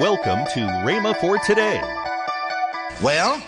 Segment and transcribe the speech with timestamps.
[0.00, 1.82] Welcome to Rhema for today.
[3.02, 3.42] Well,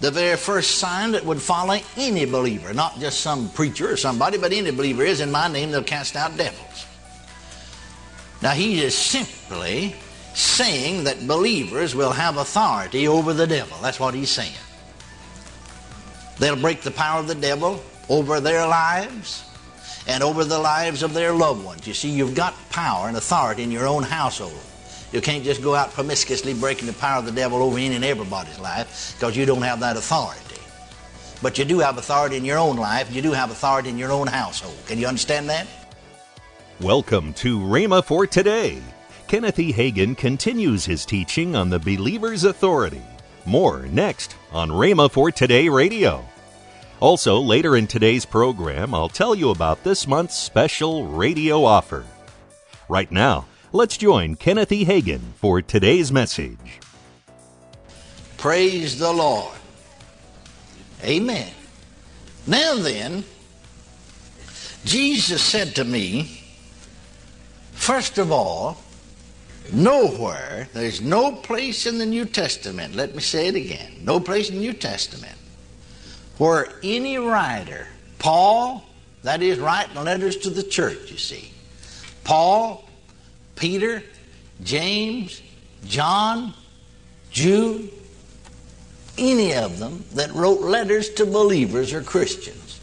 [0.00, 4.38] the very first sign that would follow any believer, not just some preacher or somebody,
[4.38, 6.86] but any believer is in my name they'll cast out devils.
[8.40, 9.94] Now he is simply
[10.32, 13.76] saying that believers will have authority over the devil.
[13.82, 14.56] That's what he's saying.
[16.38, 19.44] They'll break the power of the devil over their lives
[20.06, 21.86] and over the lives of their loved ones.
[21.86, 24.58] You see, you've got power and authority in your own household.
[25.14, 28.04] You can't just go out promiscuously breaking the power of the devil over any and
[28.04, 30.60] everybody's life because you don't have that authority.
[31.40, 33.14] But you do have authority in your own life.
[33.14, 34.76] You do have authority in your own household.
[34.86, 35.68] Can you understand that?
[36.80, 38.82] Welcome to Rhema for today.
[39.28, 39.72] Kenneth E.
[39.72, 43.02] Hagin continues his teaching on the believer's authority.
[43.46, 46.24] More next on Rhema for Today Radio.
[46.98, 52.04] Also, later in today's program, I'll tell you about this month's special radio offer.
[52.88, 53.46] Right now,
[53.76, 54.84] Let's join Kenneth E.
[54.84, 56.78] Hagin for today's message.
[58.36, 59.58] Praise the Lord.
[61.02, 61.50] Amen.
[62.46, 63.24] Now then,
[64.84, 66.40] Jesus said to me,
[67.72, 68.78] first of all,
[69.72, 74.50] nowhere, there's no place in the New Testament, let me say it again, no place
[74.50, 75.36] in the New Testament
[76.38, 77.88] where any writer,
[78.20, 78.84] Paul,
[79.24, 81.50] that is writing letters to the church, you see,
[82.22, 82.84] Paul,
[83.56, 84.02] Peter,
[84.62, 85.42] James,
[85.86, 86.54] John,
[87.30, 87.90] Jude,
[89.16, 92.80] any of them that wrote letters to believers or Christians.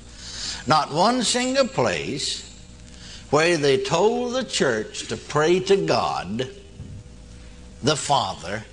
[0.67, 2.47] Not one single place
[3.29, 6.49] where they told the church to pray to God,
[7.81, 8.63] the Father,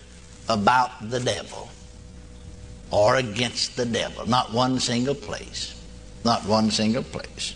[0.49, 1.69] about the devil
[2.91, 4.27] or against the devil.
[4.27, 5.75] Not one single place.
[6.25, 7.55] Not one single place.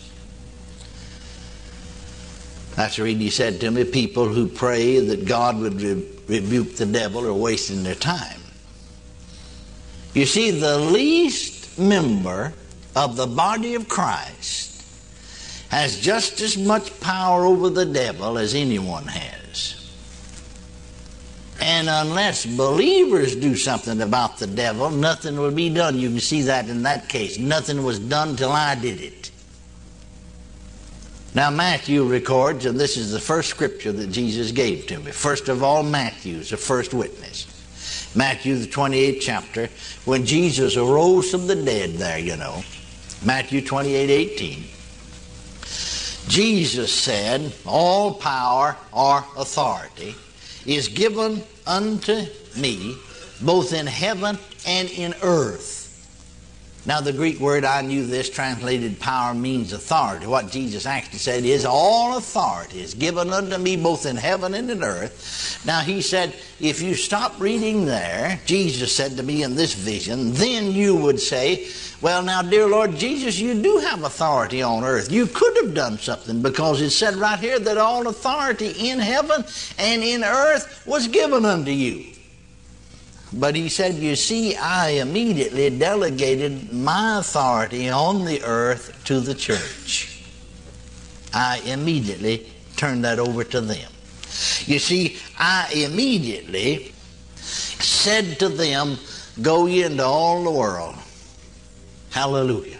[2.75, 6.75] That's the reason he said to me, people who pray that God would re- rebuke
[6.75, 8.39] the devil are wasting their time.
[10.13, 12.53] You see, the least member
[12.95, 14.83] of the body of Christ
[15.69, 19.91] has just as much power over the devil as anyone has.
[21.59, 25.97] And unless believers do something about the devil, nothing will be done.
[25.97, 27.39] You can see that in that case.
[27.39, 29.31] Nothing was done till I did it.
[31.35, 35.11] Now, Matthew records, and this is the first scripture that Jesus gave to me.
[35.11, 37.47] First of all, Matthew's the first witness.
[38.15, 39.69] Matthew, the 28th chapter,
[40.05, 42.63] when Jesus arose from the dead, there, you know.
[43.25, 44.63] Matthew 28 18.
[46.27, 50.13] Jesus said, All power or authority
[50.67, 52.95] is given unto me,
[53.41, 55.82] both in heaven and in earth.
[56.85, 60.27] Now, the Greek word I knew this translated power means authority.
[60.27, 64.69] What Jesus actually said is, All authority is given unto me both in heaven and
[64.69, 65.61] in earth.
[65.65, 70.33] Now, he said, if you stop reading there, Jesus said to me in this vision,
[70.33, 71.69] then you would say,
[72.01, 75.09] Well, now, dear Lord Jesus, you do have authority on earth.
[75.09, 79.45] You could have done something because it said right here that all authority in heaven
[79.79, 82.12] and in earth was given unto you.
[83.33, 89.33] But he said, You see, I immediately delegated my authority on the earth to the
[89.33, 90.23] church.
[91.33, 93.91] I immediately turned that over to them.
[94.65, 96.93] You see, I immediately
[97.35, 98.97] said to them,
[99.41, 100.95] Go ye into all the world.
[102.11, 102.77] Hallelujah.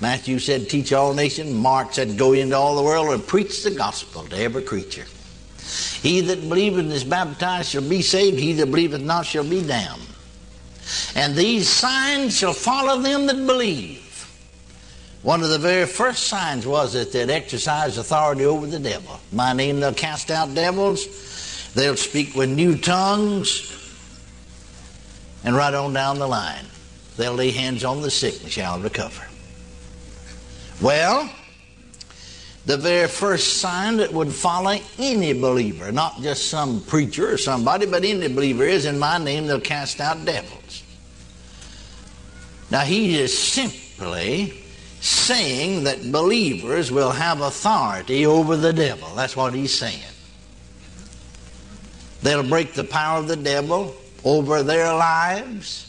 [0.00, 1.52] Matthew said, Teach all nations.
[1.52, 5.04] Mark said, Go into all the world and preach the gospel to every creature.
[6.06, 9.60] He that believeth and is baptized shall be saved, he that believeth not shall be
[9.60, 10.06] damned.
[11.16, 14.04] And these signs shall follow them that believe.
[15.22, 19.18] One of the very first signs was that they'd exercise authority over the devil.
[19.32, 23.72] My name they'll cast out devils, they'll speak with new tongues,
[25.42, 26.66] and right on down the line,
[27.16, 29.26] they'll lay hands on the sick and shall recover.
[30.80, 31.28] Well,
[32.66, 37.86] the very first sign that would follow any believer, not just some preacher or somebody,
[37.86, 40.82] but any believer is in my name they'll cast out devils.
[42.68, 44.52] Now he is simply
[45.00, 49.14] saying that believers will have authority over the devil.
[49.14, 50.02] That's what he's saying.
[52.22, 55.84] They'll break the power of the devil over their lives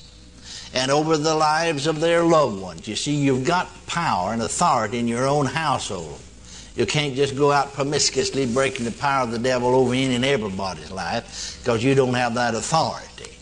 [0.75, 2.87] and over the lives of their loved ones.
[2.87, 6.21] You see, you've got power and authority in your own household.
[6.77, 10.23] You can't just go out promiscuously breaking the power of the devil over any and
[10.23, 13.35] everybody's life because you don't have that authority.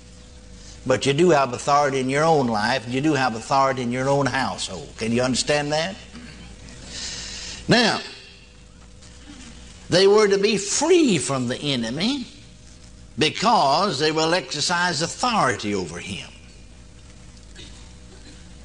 [0.87, 3.91] But you do have authority in your own life, and you do have authority in
[3.91, 4.89] your own household.
[4.97, 5.97] Can you understand that?
[7.67, 7.99] Now,
[9.89, 12.27] they were to be free from the enemy
[13.19, 16.29] because they will exercise authority over him.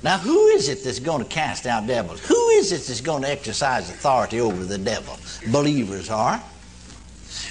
[0.02, 2.20] Now, who is it that's going to cast out devils?
[2.26, 5.18] Who is it that's going to exercise authority over the devil?
[5.50, 6.42] Believers are.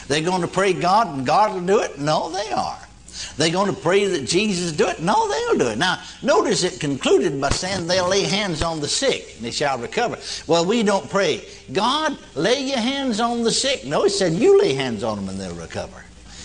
[0.08, 2.00] They're going to pray God and God will do it?
[2.00, 2.80] No, they are.
[3.38, 5.02] They're going to pray that Jesus do it?
[5.02, 5.78] No, they'll do it.
[5.78, 9.78] Now, notice it concluded by saying they'll lay hands on the sick and they shall
[9.78, 10.18] recover.
[10.48, 13.86] Well, we don't pray, God, lay your hands on the sick.
[13.86, 16.04] No, it said you lay hands on them and they'll recover.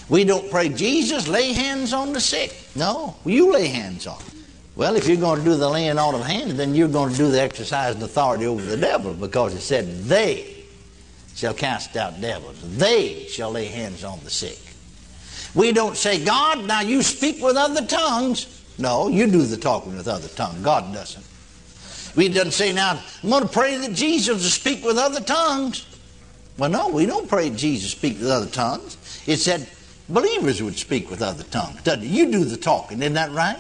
[0.09, 2.55] We don't pray, Jesus, lay hands on the sick.
[2.75, 4.34] No, you lay hands on them.
[4.77, 7.17] Well, if you're going to do the laying on of hands, then you're going to
[7.17, 10.65] do the exercise authority over the devil because it said, they
[11.37, 12.61] shall cast out devils.
[12.77, 14.59] They shall lay hands on the sick.
[15.55, 18.63] We don't say, God, now you speak with other tongues.
[18.77, 20.59] No, you do the talking with other tongues.
[20.65, 21.25] God doesn't.
[22.17, 25.87] We doesn't say, now, I'm going to pray that Jesus will speak with other tongues.
[26.59, 28.97] Well, no, we don't pray Jesus speak with other tongues.
[29.27, 29.69] It said
[30.09, 32.09] believers would speak with other tongues, doesn't it?
[32.09, 33.59] You do the talking, isn't that right?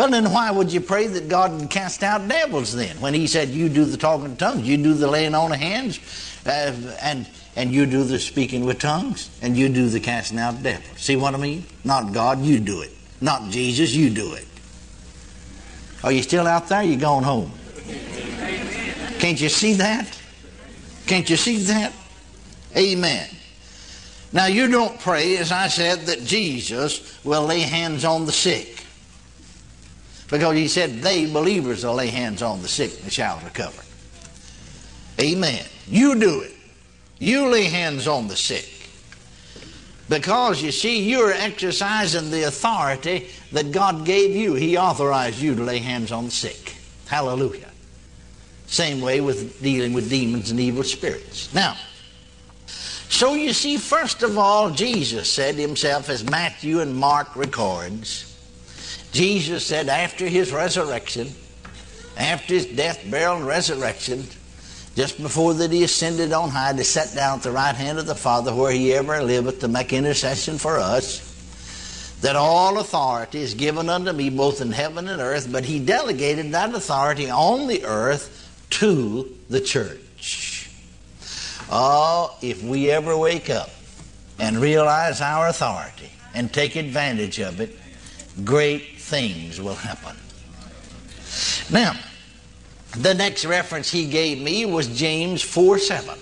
[0.00, 2.98] Well, then why would you pray that God would cast out devils then?
[3.02, 5.58] When He said, You do the talking in tongues, you do the laying on of
[5.58, 6.00] hands,
[6.46, 10.54] uh, and, and you do the speaking with tongues, and you do the casting out
[10.54, 10.98] of devils.
[10.98, 11.66] See what I mean?
[11.84, 12.92] Not God, you do it.
[13.20, 14.46] Not Jesus, you do it.
[16.02, 16.82] Are you still out there?
[16.82, 17.52] You're going home?
[19.18, 20.18] Can't you see that?
[21.04, 21.92] Can't you see that?
[22.74, 23.28] Amen.
[24.32, 28.79] Now, you don't pray, as I said, that Jesus will lay hands on the sick.
[30.30, 33.82] Because he said, they believers will lay hands on the sick and shall recover.
[35.20, 35.64] Amen.
[35.86, 36.52] You do it.
[37.18, 38.68] You lay hands on the sick.
[40.08, 44.54] Because you see, you're exercising the authority that God gave you.
[44.54, 46.76] He authorized you to lay hands on the sick.
[47.06, 47.68] Hallelujah.
[48.66, 51.52] Same way with dealing with demons and evil spirits.
[51.52, 51.76] Now,
[52.66, 58.29] so you see, first of all, Jesus said himself, as Matthew and Mark records,
[59.12, 61.28] Jesus said after his resurrection,
[62.16, 64.24] after his death, burial, and resurrection,
[64.94, 68.06] just before that he ascended on high to sit down at the right hand of
[68.06, 71.26] the Father where he ever liveth to make intercession for us,
[72.20, 76.52] that all authority is given unto me both in heaven and earth, but he delegated
[76.52, 80.70] that authority on the earth to the church.
[81.70, 83.70] Oh, if we ever wake up
[84.38, 87.76] and realize our authority and take advantage of it,
[88.44, 90.16] great things will happen.
[91.70, 91.94] Now,
[92.96, 96.18] the next reference he gave me was James 4 7.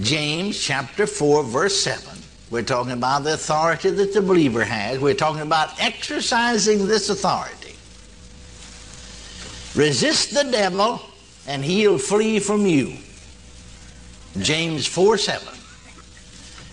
[0.00, 2.18] James chapter 4, verse 7.
[2.50, 4.98] We're talking about the authority that the believer has.
[4.98, 7.74] We're talking about exercising this authority.
[9.78, 11.00] Resist the devil,
[11.46, 12.96] and he'll flee from you.
[14.40, 15.48] James 4 7.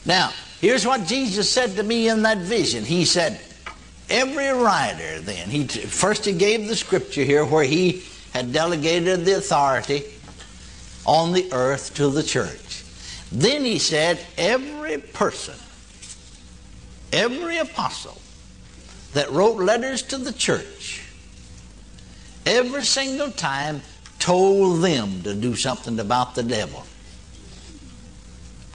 [0.06, 2.84] Now, here's what Jesus said to me in that vision.
[2.84, 3.40] He said,
[4.12, 8.04] Every writer then, he first he gave the scripture here where he
[8.34, 10.04] had delegated the authority
[11.06, 12.84] on the earth to the church.
[13.32, 15.56] Then he said, every person,
[17.14, 18.20] every apostle
[19.14, 21.08] that wrote letters to the church,
[22.46, 23.82] every single time
[24.20, 26.84] told them to do something about the devil.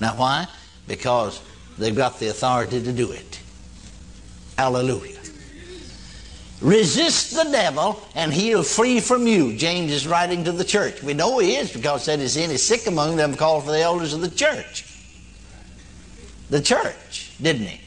[0.00, 0.46] Now, why?
[0.88, 1.42] Because
[1.76, 3.40] they've got the authority to do it.
[4.56, 5.15] Hallelujah.
[6.60, 9.56] Resist the devil and he'll flee from you.
[9.56, 11.02] James is writing to the church.
[11.02, 14.14] We know he is because that is any sick among them called for the elders
[14.14, 14.84] of the church.
[16.48, 17.80] The church, didn't he?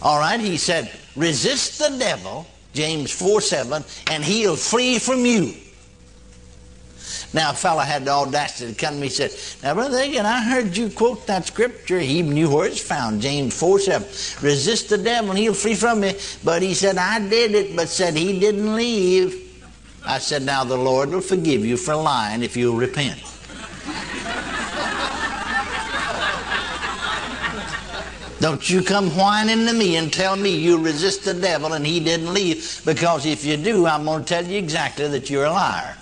[0.00, 5.54] All right, he said, resist the devil, James 4 7, and he'll flee from you.
[7.32, 9.30] Now, a fellow had the audacity to come to me and said,
[9.62, 12.00] Now, Brother Hagin, I heard you quote that scripture.
[12.00, 14.08] He knew where it's found, James 4 7.
[14.44, 16.14] Resist the devil and he'll flee from me.
[16.42, 19.46] But he said, I did it, but said he didn't leave.
[20.04, 23.22] I said, Now the Lord will forgive you for lying if you'll repent.
[28.40, 32.00] Don't you come whining to me and tell me you resist the devil and he
[32.00, 35.50] didn't leave, because if you do, I'm going to tell you exactly that you're a
[35.50, 35.94] liar.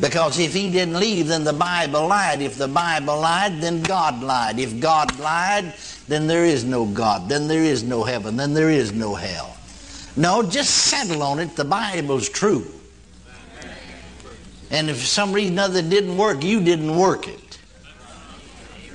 [0.00, 2.42] Because if he didn't leave, then the Bible lied.
[2.42, 4.58] If the Bible lied, then God lied.
[4.58, 5.72] If God lied,
[6.08, 7.28] then there is no God.
[7.28, 8.36] Then there is no heaven.
[8.36, 9.56] Then there is no hell.
[10.16, 11.54] No, just settle on it.
[11.54, 12.66] The Bible's true.
[14.70, 17.58] And if for some reason other didn't work, you didn't work it.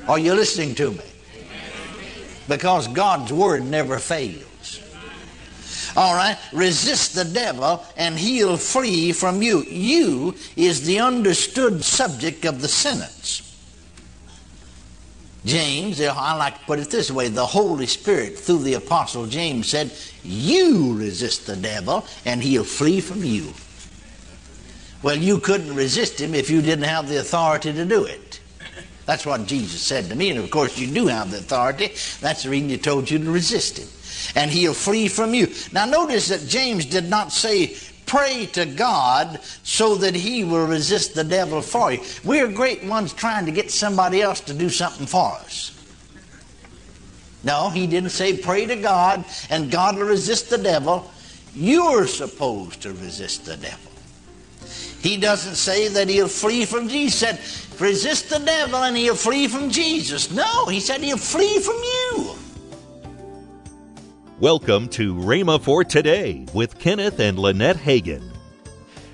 [0.08, 1.04] Are you listening to me?
[2.50, 4.49] Because God's Word never fails.
[5.96, 6.38] All right?
[6.54, 9.64] Resist the devil and he'll flee from you.
[9.64, 13.46] You is the understood subject of the sentence.
[15.46, 19.70] James, I like to put it this way the Holy Spirit, through the Apostle James,
[19.70, 19.92] said,
[20.22, 23.54] You resist the devil, and he'll flee from you.
[25.02, 28.42] Well, you couldn't resist him if you didn't have the authority to do it.
[29.06, 31.88] That's what Jesus said to me, and of course, you do have the authority.
[32.20, 33.88] That's the reason he told you to resist him.
[34.36, 35.48] And he'll flee from you.
[35.72, 37.76] Now, notice that James did not say,
[38.10, 42.02] Pray to God so that He will resist the devil for you.
[42.24, 45.76] We're great ones trying to get somebody else to do something for us.
[47.44, 51.08] No, He didn't say pray to God and God will resist the devil.
[51.54, 53.92] You're supposed to resist the devil.
[55.02, 57.20] He doesn't say that he'll flee from Jesus.
[57.20, 60.32] He said, resist the devil and he'll flee from Jesus.
[60.32, 62.39] No, he said he'll flee from you.
[64.40, 68.32] Welcome to Rhema for Today with Kenneth and Lynette Hagin.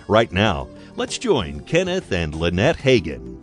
[0.08, 3.42] Right now, let's join Kenneth and Lynette Hagin.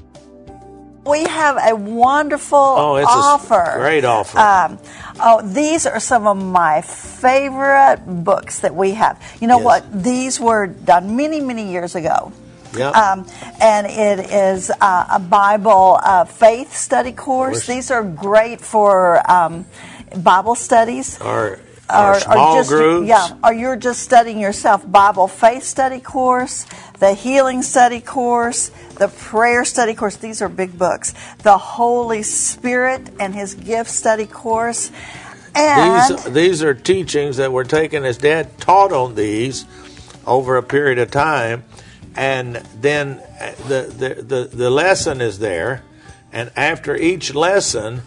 [1.04, 3.60] We have a wonderful oh, it's offer.
[3.60, 4.38] A great offer.
[4.38, 4.78] Um,
[5.18, 9.20] oh, these are some of my favorite books that we have.
[9.40, 9.64] You know Yes.
[9.64, 10.02] what?
[10.04, 12.32] These were done many, many years ago.
[12.76, 12.90] Yeah.
[12.90, 13.26] Um,
[13.60, 17.54] and it is uh, a Bible uh, faith study course.
[17.54, 17.66] Course.
[17.66, 19.66] These are great for um,
[20.16, 21.20] Bible studies.
[21.20, 21.58] our,
[21.88, 23.08] our or, small or just, groups.
[23.08, 26.66] Yeah, or you're just studying yourself Bible faith study course,
[26.98, 30.16] the healing study course, the prayer study course.
[30.16, 31.14] These are big books.
[31.38, 34.90] The Holy Spirit and His gift study course.
[35.54, 39.66] And These, these are teachings that were taken as Dad taught on these
[40.26, 41.64] over a period of time,
[42.16, 45.82] and then uh, the the, the, the lesson is there,
[46.32, 48.02] and after each lesson,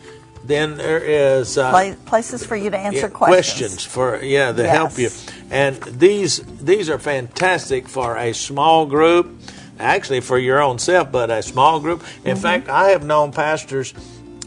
[0.47, 3.83] then there is uh, pla- places for you to answer yeah, questions.
[3.85, 4.75] for yeah to Yes.
[4.75, 5.09] help you,
[5.51, 9.29] and these these are fantastic for a small group,
[9.79, 12.01] actually for your own self, but a small group.
[12.01, 12.27] Mm-hmm.
[12.27, 13.93] In fact, I have known pastors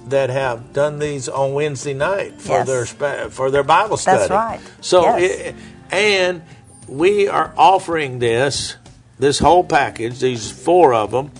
[0.08, 2.92] that have done these on Wednesday night for Yes.
[2.94, 4.18] their for their Bible study.
[4.18, 4.60] That's right.
[4.80, 5.40] So Yes.
[5.40, 5.54] it,
[5.90, 6.42] and
[6.88, 8.76] we are offering this
[9.18, 11.30] this whole package, these four of them,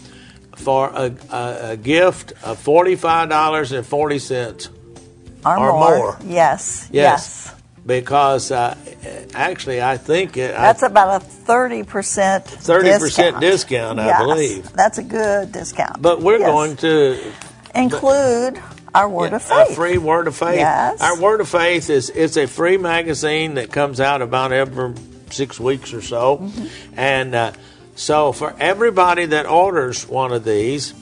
[0.58, 4.68] for a, a, a gift of forty five dollars and forty cents.
[5.44, 5.96] or, or more.
[5.98, 6.18] more.
[6.26, 6.88] Yes.
[6.92, 7.54] Yes.
[7.86, 8.76] Because uh,
[9.34, 13.40] actually, I think it, I- That's about a 30% 30% discount.
[13.40, 14.72] discount, I Yes, believe.
[14.74, 16.02] That's a good discount.
[16.02, 16.50] but we're Yes.
[16.50, 17.32] going to
[17.74, 18.60] include
[18.94, 19.74] our word of a faith.
[19.74, 20.56] free word of faith.
[20.58, 21.00] Yes.
[21.00, 24.94] Our word of faith is it's a free magazine that comes out about every
[25.30, 26.98] six weeks or so, Mm-hmm.
[26.98, 27.52] and uh,
[27.98, 30.94] so for everybody that orders one of these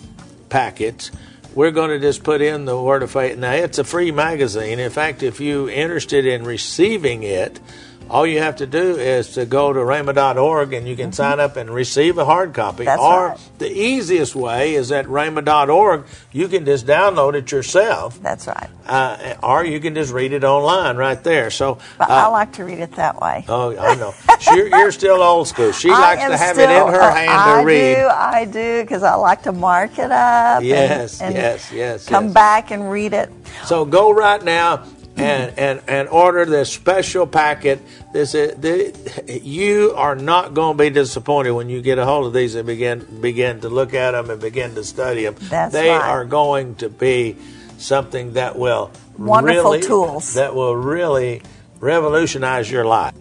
[0.49, 1.11] packets.
[1.55, 3.37] We're going to just put in the word of faith.
[3.37, 4.79] Now it's a free magazine.
[4.79, 7.61] In fact, if you're interested in receiving it,
[8.09, 11.57] all you have to do is to go to rhema.org and you can sign up
[11.57, 12.79] and receive a hard copy.
[12.79, 12.85] Mm-hmm.
[12.87, 13.41] That's or right.
[13.59, 16.05] the easiest way is at rhema.org.
[16.33, 18.69] You can just download it yourself That's right.
[18.87, 21.51] uh, or you can just read it online right there.
[21.51, 23.45] So, But uh, I like to read it that way.
[23.49, 24.15] oh, I know.
[24.55, 25.73] You're, you're still old school.
[25.73, 27.97] She I likes to have still- it in her oh, hand I to read.
[27.97, 30.59] I do, I do, because I like to mark it up.
[30.59, 32.35] and- Yes, and yes, yes, Come yes.
[32.35, 33.31] back and read it.
[33.65, 34.85] So go right now
[35.17, 37.81] and and and order this special packet.
[38.13, 42.27] This is the, you are not going to be disappointed when you get a hold
[42.27, 45.37] of these and begin begin to look at them and begin to study them.
[45.41, 46.03] That's they right.
[46.03, 47.37] are going to be
[47.79, 50.35] something that will Wonderful really, tools.
[50.35, 51.43] that will really
[51.81, 53.15] revolutionize your life.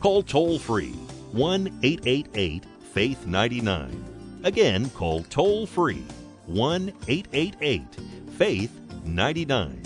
[0.00, 0.92] Call toll free
[1.32, 4.04] 1 888 Faith 99.
[4.44, 6.04] Again, call toll free
[6.46, 7.82] 1 888
[8.36, 9.85] Faith 99.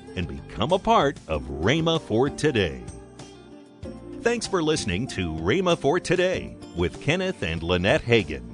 [0.15, 2.83] and become a part of Rhema for Today.
[4.21, 8.50] Thanks for listening to Rhema for Today with Kenneth and Lynette Hagin.